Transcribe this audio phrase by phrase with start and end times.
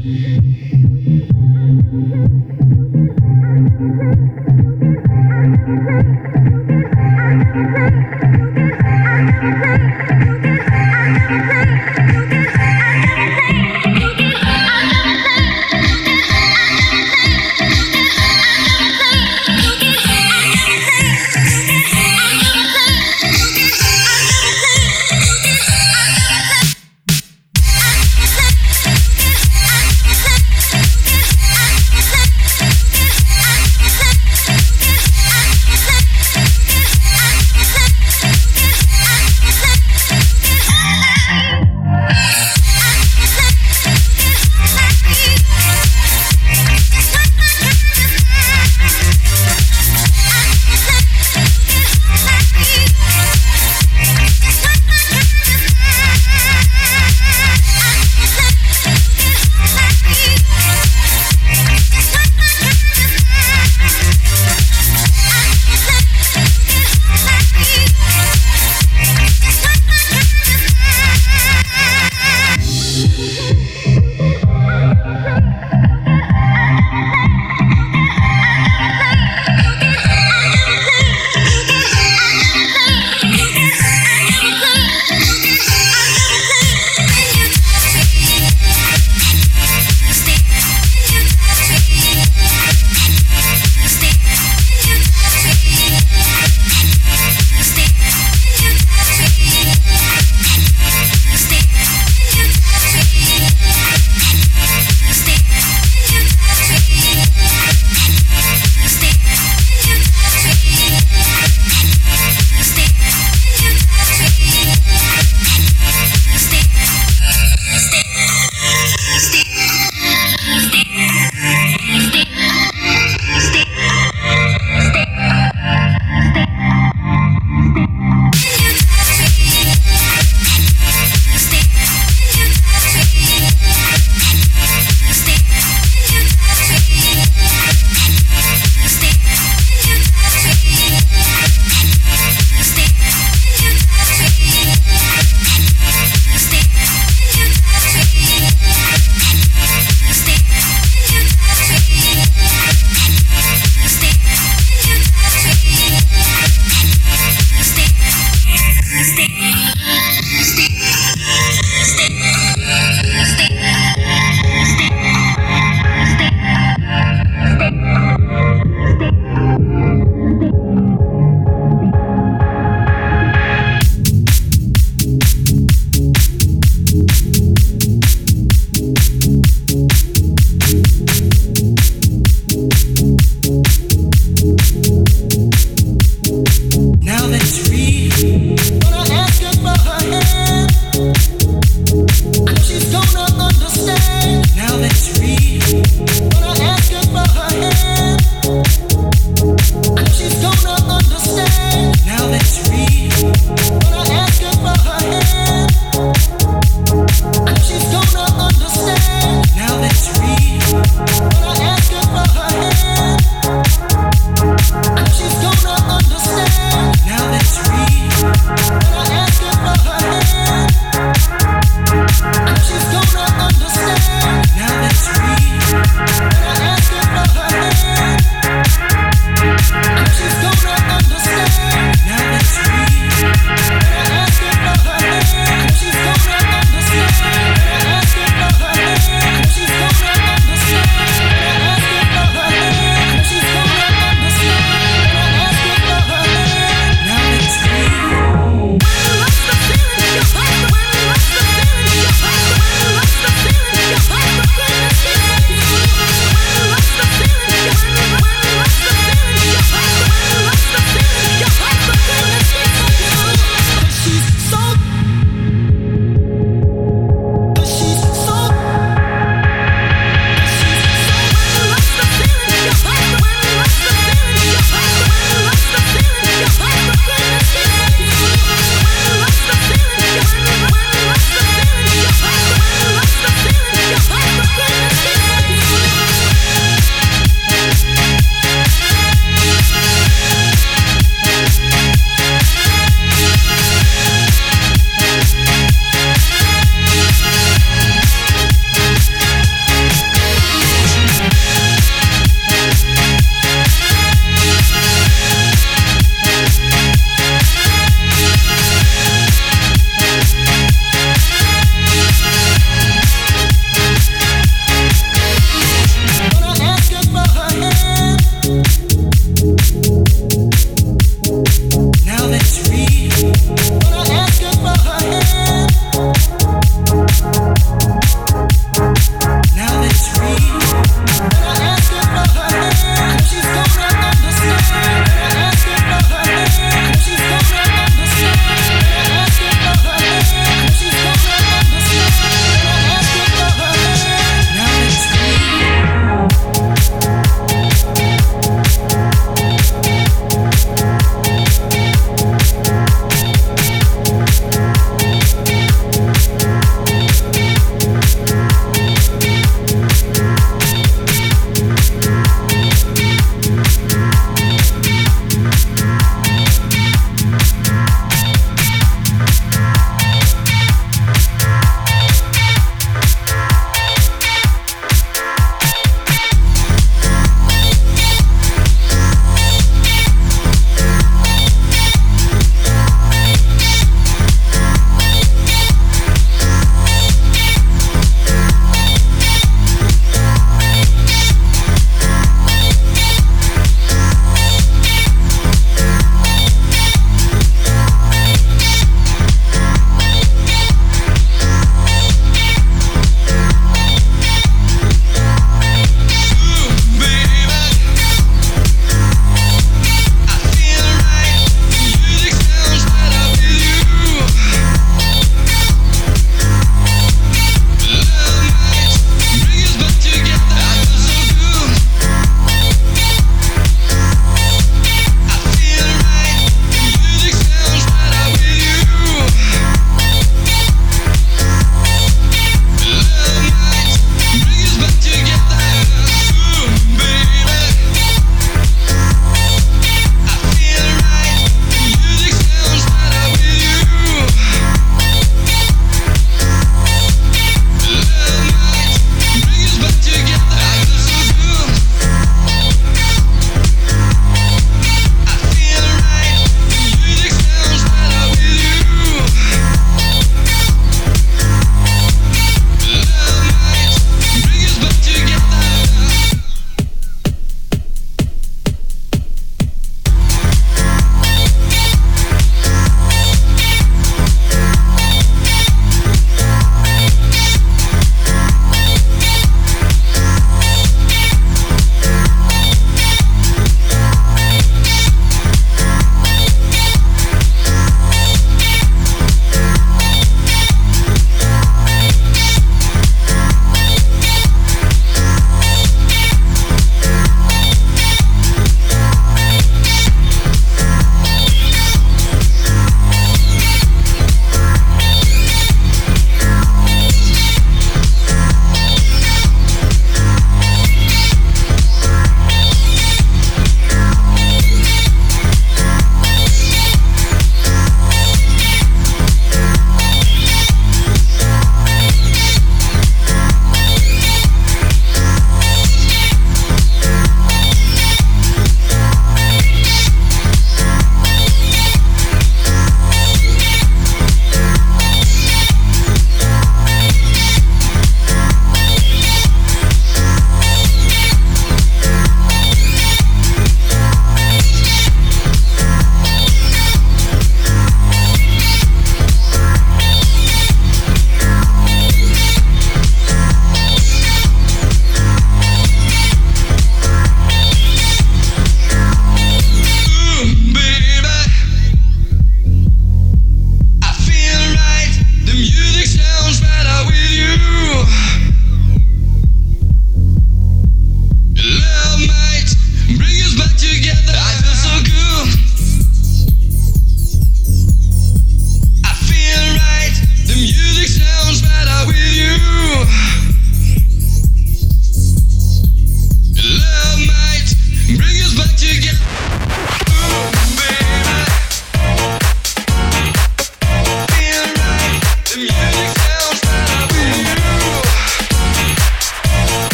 [0.00, 0.38] She's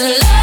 [0.00, 0.39] doesn't love